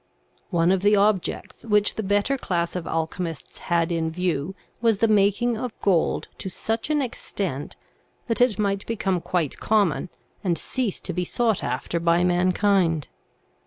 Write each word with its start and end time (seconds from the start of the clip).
One 0.49 0.71
of 0.71 0.81
the 0.81 0.95
objects 0.95 1.63
which 1.63 1.93
the 1.93 2.01
better 2.01 2.35
class 2.35 2.75
of 2.75 2.87
alchemists 2.87 3.59
had 3.59 3.91
in 3.91 4.09
view 4.09 4.55
was 4.81 4.97
the 4.97 5.07
making 5.07 5.59
of 5.59 5.79
gold 5.79 6.27
to 6.39 6.49
such 6.49 6.89
an 6.89 7.03
extent 7.03 7.75
that 8.25 8.41
it 8.41 8.57
might 8.57 8.87
become 8.87 9.21
quite 9.21 9.59
common 9.59 10.09
and 10.43 10.57
cease 10.57 10.99
to 11.01 11.13
be 11.13 11.23
sought 11.23 11.63
after 11.63 11.99
by 11.99 12.23
mankind. 12.23 13.09